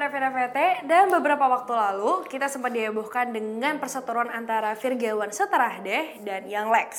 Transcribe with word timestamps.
Revina 0.00 0.30
VT 0.34 0.86
dan 0.90 1.12
beberapa 1.12 1.46
waktu 1.46 1.70
lalu 1.70 2.26
kita 2.26 2.50
sempat 2.50 2.74
dihebohkan 2.74 3.30
dengan 3.30 3.78
perseteruan 3.78 4.32
antara 4.32 4.74
Virgawan 4.74 5.30
Seterahdeh 5.30 6.22
dan 6.26 6.50
Yang 6.50 6.66
Lex. 6.70 6.90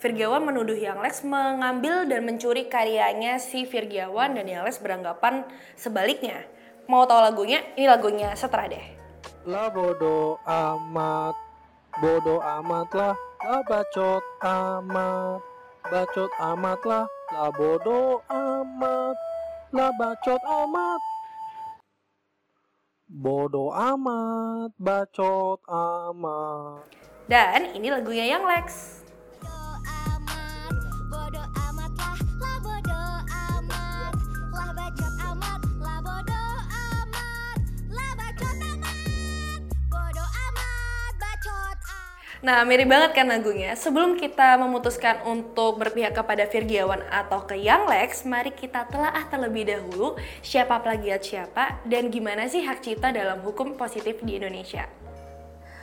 Virgawan 0.00 0.46
menuduh 0.46 0.78
Yang 0.78 0.98
Lex 1.02 1.14
mengambil 1.26 2.08
dan 2.08 2.24
mencuri 2.24 2.70
karyanya 2.70 3.42
si 3.42 3.66
Virgawan 3.66 4.32
dan 4.38 4.46
Yang 4.46 4.62
Lex 4.64 4.74
beranggapan 4.78 5.44
sebaliknya. 5.74 6.46
Mau 6.88 7.04
tahu 7.04 7.20
lagunya? 7.20 7.60
Ini 7.74 7.90
lagunya 7.90 8.32
Seterahdeh. 8.32 8.96
Lah 9.44 9.68
bodo 9.72 10.40
amat, 10.46 11.36
bodo 12.00 12.40
amat 12.40 12.88
lah, 12.92 13.14
lah 13.44 13.62
bacot 13.64 14.24
amat, 14.44 15.40
bacot 15.88 16.30
amat 16.38 16.80
lah, 16.84 17.04
lah 17.32 17.50
bodo 17.52 18.20
amat, 18.28 19.16
lah 19.72 19.90
bacot 19.96 20.42
amat. 20.44 21.00
Bodo 23.10 23.74
amat, 23.74 24.70
bacot 24.78 25.58
amat. 25.66 26.86
Dan 27.26 27.74
ini 27.74 27.90
lagunya 27.90 28.22
Yang 28.38 28.44
Lex. 28.46 28.99
Nah, 42.40 42.64
mirip 42.64 42.88
banget 42.88 43.12
kan 43.12 43.28
lagunya. 43.28 43.76
Sebelum 43.76 44.16
kita 44.16 44.56
memutuskan 44.56 45.20
untuk 45.28 45.76
berpihak 45.76 46.16
kepada 46.16 46.48
Virgiawan 46.48 47.04
atau 47.12 47.44
ke 47.44 47.52
Young 47.52 47.84
Lex, 47.84 48.24
mari 48.24 48.48
kita 48.48 48.88
telaah 48.88 49.28
terlebih 49.28 49.68
dahulu 49.68 50.16
siapa 50.40 50.80
plagiat 50.80 51.20
siapa 51.20 51.84
dan 51.84 52.08
gimana 52.08 52.48
sih 52.48 52.64
hak 52.64 52.80
cipta 52.80 53.12
dalam 53.12 53.44
hukum 53.44 53.76
positif 53.76 54.24
di 54.24 54.40
Indonesia. 54.40 54.88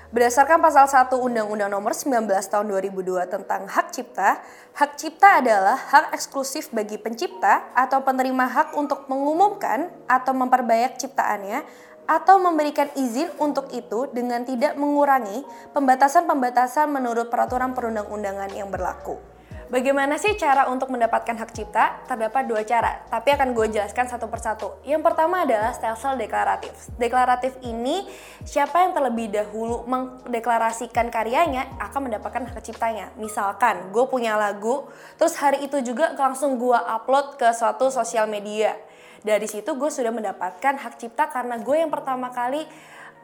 Berdasarkan 0.09 0.57
pasal 0.57 0.89
1 0.89 1.13
Undang-Undang 1.13 1.69
Nomor 1.69 1.93
19 1.93 2.25
Tahun 2.25 2.65
2002 2.65 3.27
tentang 3.27 3.69
hak 3.69 3.93
cipta, 3.93 4.41
hak 4.73 4.97
cipta 4.97 5.45
adalah 5.45 5.77
hak 5.77 6.15
eksklusif 6.17 6.73
bagi 6.73 6.97
pencipta 6.97 7.69
atau 7.77 8.01
penerima 8.01 8.49
hak 8.49 8.67
untuk 8.73 9.05
mengumumkan 9.05 9.93
atau 10.09 10.33
memperbanyak 10.33 10.97
ciptaannya 10.97 11.61
atau 12.07 12.39
memberikan 12.39 12.87
izin 12.95 13.29
untuk 13.37 13.69
itu 13.75 14.07
dengan 14.15 14.47
tidak 14.47 14.79
mengurangi 14.79 15.43
pembatasan-pembatasan 15.75 16.87
menurut 16.87 17.27
peraturan 17.27 17.75
perundang-undangan 17.75 18.49
yang 18.55 18.71
berlaku. 18.71 19.19
Bagaimana 19.67 20.15
sih 20.15 20.31
cara 20.39 20.71
untuk 20.71 20.87
mendapatkan 20.87 21.35
hak 21.35 21.51
cipta? 21.51 21.99
Terdapat 22.07 22.47
dua 22.47 22.63
cara, 22.63 23.03
tapi 23.11 23.35
akan 23.35 23.51
gue 23.51 23.67
jelaskan 23.75 24.07
satu 24.07 24.31
persatu. 24.31 24.79
Yang 24.87 25.11
pertama 25.11 25.43
adalah 25.43 25.75
stelsel 25.75 26.15
deklaratif. 26.15 26.71
Deklaratif 26.95 27.51
ini 27.59 28.07
siapa 28.47 28.87
yang 28.87 28.95
terlebih 28.95 29.27
dahulu 29.27 29.83
mendeklarasikan 29.83 31.11
karyanya 31.11 31.67
akan 31.83 32.07
mendapatkan 32.07 32.47
hak 32.47 32.63
ciptanya. 32.63 33.11
Misalkan 33.19 33.91
gue 33.91 34.07
punya 34.07 34.39
lagu, 34.39 34.87
terus 35.19 35.35
hari 35.35 35.67
itu 35.67 35.83
juga 35.83 36.15
langsung 36.15 36.55
gue 36.55 36.79
upload 36.87 37.35
ke 37.35 37.51
suatu 37.51 37.91
sosial 37.91 38.23
media. 38.31 38.86
Dari 39.25 39.47
situ 39.49 39.73
gue 39.77 39.89
sudah 39.89 40.13
mendapatkan 40.13 40.75
hak 40.77 40.99
cipta 41.01 41.29
karena 41.29 41.57
gue 41.61 41.77
yang 41.77 41.89
pertama 41.93 42.29
kali 42.33 42.65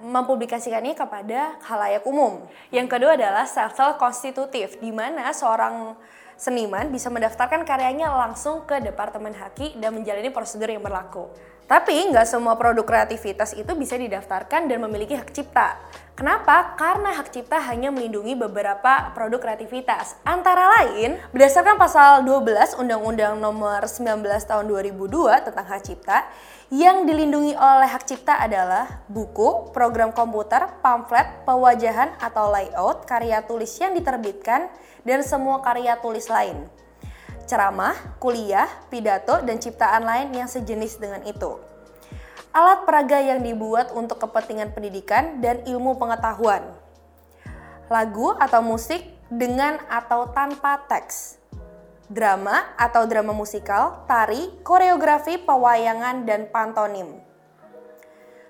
mempublikasikannya 0.04 0.98
kepada 0.98 1.56
khalayak 1.62 2.04
umum. 2.04 2.44
Yang 2.74 2.98
kedua 2.98 3.16
adalah 3.16 3.46
stelsel 3.46 3.96
konstitutif, 4.02 4.82
di 4.82 4.90
mana 4.90 5.30
seorang 5.32 5.96
seniman 6.36 6.90
bisa 6.90 7.14
mendaftarkan 7.14 7.64
karyanya 7.64 8.10
langsung 8.10 8.66
ke 8.66 8.82
Departemen 8.82 9.38
Haki 9.38 9.78
dan 9.78 9.94
menjalani 9.94 10.34
prosedur 10.34 10.68
yang 10.68 10.82
berlaku. 10.82 11.30
Tapi 11.64 12.12
nggak 12.12 12.28
semua 12.28 12.60
produk 12.60 12.84
kreativitas 12.84 13.56
itu 13.56 13.72
bisa 13.74 13.96
didaftarkan 13.96 14.68
dan 14.68 14.84
memiliki 14.84 15.16
hak 15.16 15.32
cipta. 15.32 15.80
Kenapa? 16.14 16.78
Karena 16.78 17.10
hak 17.18 17.34
cipta 17.34 17.58
hanya 17.74 17.90
melindungi 17.90 18.38
beberapa 18.38 19.10
produk 19.18 19.42
kreativitas. 19.42 20.14
Antara 20.22 20.70
lain, 20.78 21.18
berdasarkan 21.34 21.82
pasal 21.82 22.22
12 22.22 22.78
Undang-Undang 22.78 23.42
Nomor 23.42 23.82
19 23.90 24.22
Tahun 24.22 24.66
2002 24.70 25.50
tentang 25.50 25.66
hak 25.66 25.82
cipta, 25.82 26.30
yang 26.70 27.10
dilindungi 27.10 27.58
oleh 27.58 27.90
hak 27.90 28.06
cipta 28.06 28.38
adalah 28.38 29.02
buku, 29.10 29.74
program 29.74 30.14
komputer, 30.14 30.70
pamflet, 30.86 31.26
pewajahan 31.50 32.14
atau 32.22 32.54
layout, 32.54 33.10
karya 33.10 33.42
tulis 33.42 33.74
yang 33.82 33.98
diterbitkan, 33.98 34.70
dan 35.02 35.26
semua 35.26 35.66
karya 35.66 35.98
tulis 35.98 36.30
lain. 36.30 36.70
Ceramah, 37.44 37.94
kuliah, 38.24 38.70
pidato, 38.88 39.44
dan 39.44 39.60
ciptaan 39.60 40.04
lain 40.08 40.32
yang 40.32 40.48
sejenis 40.48 41.00
dengan 41.00 41.22
itu. 41.28 41.60
Alat 42.54 42.86
peraga 42.86 43.18
yang 43.20 43.42
dibuat 43.42 43.92
untuk 43.98 44.22
kepentingan 44.22 44.72
pendidikan 44.72 45.42
dan 45.42 45.66
ilmu 45.66 45.98
pengetahuan. 45.98 46.64
Lagu 47.92 48.32
atau 48.38 48.62
musik 48.62 49.04
dengan 49.28 49.82
atau 49.90 50.30
tanpa 50.32 50.86
teks 50.86 51.44
drama 52.14 52.76
atau 52.78 53.10
drama 53.10 53.34
musikal, 53.34 54.06
tari, 54.06 54.54
koreografi, 54.62 55.42
pewayangan, 55.42 56.30
dan 56.30 56.48
pantonim. 56.54 57.33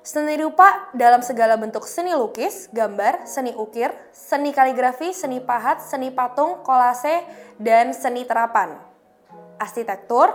Seni 0.03 0.35
rupa 0.35 0.91
dalam 0.91 1.23
segala 1.23 1.55
bentuk 1.55 1.87
seni 1.87 2.11
lukis, 2.11 2.67
gambar, 2.75 3.23
seni 3.23 3.55
ukir, 3.55 3.87
seni 4.11 4.51
kaligrafi, 4.51 5.15
seni 5.15 5.39
pahat, 5.39 5.79
seni 5.79 6.11
patung, 6.11 6.59
kolase, 6.59 7.23
dan 7.55 7.95
seni 7.95 8.27
terapan. 8.27 8.75
Arsitektur, 9.55 10.27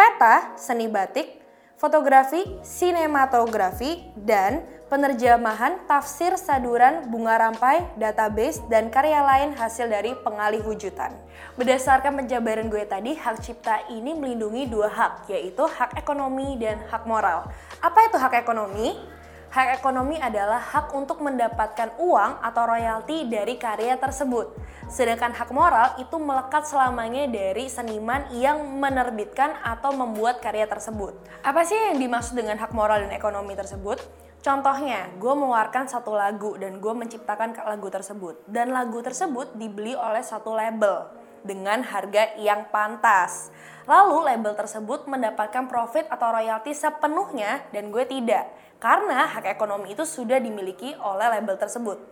peta, 0.00 0.56
seni 0.56 0.88
batik, 0.88 1.28
fotografi, 1.76 2.40
sinematografi, 2.64 4.16
dan 4.16 4.64
penerjemahan, 4.92 5.80
tafsir, 5.88 6.36
saduran, 6.36 7.08
bunga 7.08 7.40
rampai, 7.40 7.80
database, 7.96 8.60
dan 8.68 8.92
karya 8.92 9.24
lain 9.24 9.56
hasil 9.56 9.88
dari 9.88 10.12
pengalih 10.20 10.60
wujudan. 10.68 11.16
Berdasarkan 11.56 12.20
penjabaran 12.20 12.68
gue 12.68 12.84
tadi, 12.84 13.16
hak 13.16 13.40
cipta 13.40 13.88
ini 13.88 14.12
melindungi 14.12 14.68
dua 14.68 14.92
hak, 14.92 15.32
yaitu 15.32 15.64
hak 15.64 15.96
ekonomi 15.96 16.60
dan 16.60 16.76
hak 16.92 17.08
moral. 17.08 17.48
Apa 17.80 18.04
itu 18.04 18.20
hak 18.20 18.36
ekonomi? 18.44 18.92
Hak 19.48 19.80
ekonomi 19.80 20.20
adalah 20.20 20.60
hak 20.60 20.92
untuk 20.92 21.24
mendapatkan 21.24 21.96
uang 21.96 22.44
atau 22.44 22.62
royalti 22.68 23.28
dari 23.32 23.56
karya 23.56 23.96
tersebut. 23.96 24.52
Sedangkan 24.92 25.32
hak 25.32 25.48
moral 25.56 25.96
itu 26.04 26.20
melekat 26.20 26.68
selamanya 26.68 27.24
dari 27.32 27.68
seniman 27.68 28.28
yang 28.36 28.60
menerbitkan 28.60 29.56
atau 29.64 29.96
membuat 29.96 30.44
karya 30.44 30.68
tersebut. 30.68 31.16
Apa 31.40 31.64
sih 31.64 31.76
yang 31.76 31.96
dimaksud 31.96 32.36
dengan 32.36 32.60
hak 32.60 32.76
moral 32.76 33.08
dan 33.08 33.12
ekonomi 33.12 33.56
tersebut? 33.56 34.21
Contohnya, 34.42 35.06
gue 35.22 35.34
mengeluarkan 35.38 35.86
satu 35.86 36.18
lagu 36.18 36.58
dan 36.58 36.82
gue 36.82 36.90
menciptakan 36.90 37.54
lagu 37.62 37.86
tersebut. 37.86 38.42
Dan 38.50 38.74
lagu 38.74 38.98
tersebut 38.98 39.54
dibeli 39.54 39.94
oleh 39.94 40.18
satu 40.18 40.50
label 40.50 41.06
dengan 41.46 41.86
harga 41.86 42.34
yang 42.34 42.66
pantas. 42.74 43.54
Lalu 43.86 44.34
label 44.34 44.58
tersebut 44.58 45.06
mendapatkan 45.06 45.70
profit 45.70 46.10
atau 46.10 46.34
royalti 46.34 46.74
sepenuhnya 46.74 47.62
dan 47.70 47.94
gue 47.94 48.02
tidak. 48.02 48.50
Karena 48.82 49.30
hak 49.30 49.46
ekonomi 49.46 49.94
itu 49.94 50.02
sudah 50.02 50.42
dimiliki 50.42 50.90
oleh 50.98 51.30
label 51.30 51.54
tersebut. 51.54 52.02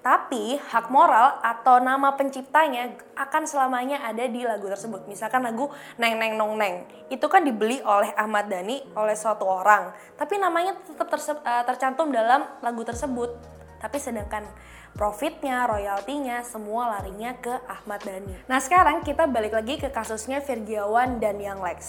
Tapi 0.00 0.56
hak 0.56 0.88
moral 0.88 1.40
atau 1.44 1.80
nama 1.80 2.16
penciptanya 2.16 2.96
akan 3.16 3.44
selamanya 3.44 4.00
ada 4.04 4.24
di 4.24 4.40
lagu 4.40 4.64
tersebut. 4.68 5.04
Misalkan 5.04 5.44
lagu 5.44 5.68
Neng 6.00 6.16
Neng 6.16 6.40
Nong 6.40 6.56
Neng. 6.56 6.88
Itu 7.12 7.28
kan 7.28 7.44
dibeli 7.44 7.80
oleh 7.84 8.12
Ahmad 8.16 8.48
Dhani 8.48 8.84
oleh 8.96 9.16
suatu 9.16 9.44
orang. 9.44 9.92
Tapi 10.16 10.40
namanya 10.40 10.76
tetap 10.80 11.20
eh, 11.44 11.64
tercantum 11.68 12.08
dalam 12.08 12.44
lagu 12.64 12.84
tersebut. 12.84 13.32
Tapi 13.80 14.00
sedangkan 14.00 14.48
profitnya, 14.96 15.68
royaltinya, 15.68 16.40
semua 16.40 16.96
larinya 16.96 17.36
ke 17.36 17.52
Ahmad 17.68 18.00
Dhani. 18.00 18.48
Nah 18.48 18.60
sekarang 18.64 19.04
kita 19.04 19.28
balik 19.28 19.52
lagi 19.52 19.76
ke 19.76 19.92
kasusnya 19.92 20.40
Virgiawan 20.40 21.20
dan 21.20 21.36
Yang 21.36 21.60
Lex. 21.60 21.80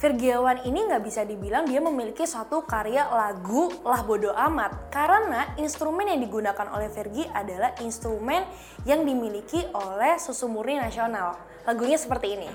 Virgiawan 0.00 0.64
ini 0.64 0.88
nggak 0.88 1.04
bisa 1.04 1.28
dibilang 1.28 1.68
dia 1.68 1.76
memiliki 1.76 2.24
suatu 2.24 2.64
karya 2.64 3.04
lagu 3.12 3.68
lah 3.84 4.00
bodo 4.00 4.32
amat 4.32 4.88
karena 4.88 5.52
instrumen 5.60 6.08
yang 6.08 6.24
digunakan 6.24 6.72
oleh 6.72 6.88
Virgi 6.88 7.28
adalah 7.28 7.76
instrumen 7.84 8.40
yang 8.88 9.04
dimiliki 9.04 9.60
oleh 9.76 10.16
susu 10.16 10.48
murni 10.48 10.80
nasional. 10.80 11.36
Lagunya 11.68 12.00
seperti 12.00 12.32
ini. 12.32 12.48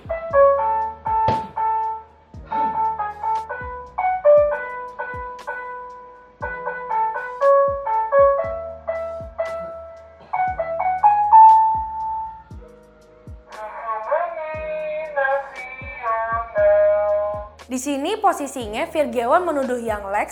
Di 17.76 17.84
sini 17.84 18.16
posisinya 18.16 18.88
Virgiawan 18.88 19.44
menuduh 19.44 19.76
Yang 19.76 20.04
Lex 20.08 20.30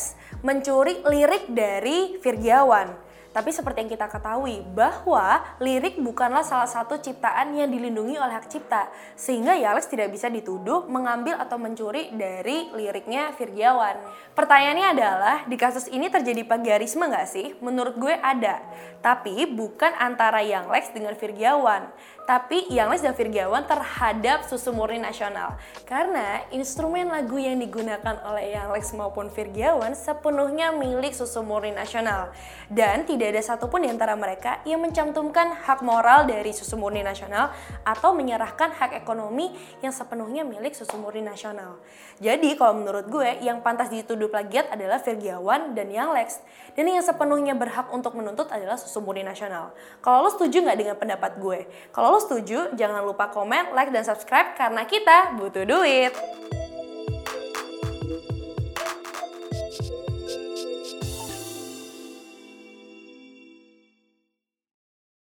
mencuri 0.48 1.04
lirik 1.04 1.52
dari 1.52 2.16
Virgiawan. 2.24 2.96
Tapi 3.34 3.50
seperti 3.50 3.82
yang 3.82 3.92
kita 3.92 4.08
ketahui 4.08 4.62
bahwa 4.78 5.42
lirik 5.58 5.98
bukanlah 5.98 6.46
salah 6.46 6.70
satu 6.70 7.02
ciptaan 7.02 7.58
yang 7.58 7.68
dilindungi 7.68 8.14
oleh 8.16 8.38
hak 8.38 8.46
cipta. 8.46 8.94
Sehingga 9.18 9.58
Yalex 9.58 9.90
tidak 9.90 10.14
bisa 10.14 10.30
dituduh 10.30 10.86
mengambil 10.86 11.42
atau 11.42 11.58
mencuri 11.58 12.14
dari 12.14 12.70
liriknya 12.78 13.34
Virgiawan. 13.34 13.98
Pertanyaannya 14.38 14.88
adalah, 14.94 15.36
di 15.50 15.58
kasus 15.58 15.90
ini 15.90 16.14
terjadi 16.14 16.46
plagiarisme 16.46 17.02
nggak 17.02 17.28
sih? 17.28 17.58
Menurut 17.58 17.98
gue 17.98 18.14
ada. 18.14 18.62
Tapi 19.02 19.50
bukan 19.50 19.92
antara 19.98 20.46
Yang 20.46 20.66
Lex 20.70 20.84
dengan 20.94 21.18
Virgiawan. 21.18 21.90
Tapi 22.24 22.72
Yang 22.72 22.88
Lex 22.88 23.00
dan 23.04 23.16
Virgiawan 23.18 23.64
terhadap 23.68 24.48
susu 24.48 24.72
murni 24.72 25.02
nasional. 25.02 25.58
Karena 25.84 26.40
instrumen 26.56 27.10
lagu 27.10 27.36
yang 27.36 27.58
digunakan 27.58 28.16
oleh 28.30 28.56
Yang 28.56 28.68
Lex 28.78 28.84
maupun 28.96 29.28
Virgiawan 29.34 29.98
sepenuhnya 29.98 30.72
milik 30.72 31.18
susu 31.18 31.42
murni 31.42 31.76
nasional. 31.76 32.32
Dan 32.72 33.04
tidak 33.24 33.40
ada 33.40 33.56
satupun 33.56 33.88
di 33.88 33.90
antara 33.90 34.20
mereka 34.20 34.60
yang 34.68 34.84
mencantumkan 34.84 35.56
hak 35.64 35.80
moral 35.80 36.28
dari 36.28 36.52
susu 36.52 36.76
murni 36.76 37.08
nasional 37.08 37.56
atau 37.88 38.12
menyerahkan 38.12 38.76
hak 38.76 39.00
ekonomi 39.00 39.56
yang 39.80 39.96
sepenuhnya 39.96 40.44
milik 40.44 40.76
susu 40.76 41.00
murni 41.00 41.24
nasional. 41.24 41.80
Jadi 42.20 42.60
kalau 42.60 42.84
menurut 42.84 43.08
gue 43.08 43.40
yang 43.40 43.64
pantas 43.64 43.88
dituduh 43.88 44.28
plagiat 44.28 44.76
adalah 44.76 45.00
Virgiawan 45.00 45.72
dan 45.72 45.88
Yang 45.88 46.10
Lex. 46.12 46.30
Dan 46.76 46.92
yang 46.92 47.00
sepenuhnya 47.00 47.56
berhak 47.56 47.88
untuk 47.96 48.12
menuntut 48.12 48.52
adalah 48.52 48.76
susu 48.76 49.00
murni 49.00 49.24
nasional. 49.24 49.72
Kalau 50.04 50.28
lo 50.28 50.30
setuju 50.36 50.60
nggak 50.60 50.76
dengan 50.84 50.96
pendapat 51.00 51.40
gue? 51.40 51.64
Kalau 51.96 52.12
lo 52.12 52.20
setuju, 52.20 52.76
jangan 52.76 53.08
lupa 53.08 53.32
komen, 53.32 53.72
like, 53.72 53.96
dan 53.96 54.04
subscribe 54.04 54.52
karena 54.60 54.84
kita 54.84 55.40
butuh 55.40 55.64
duit. 55.64 56.12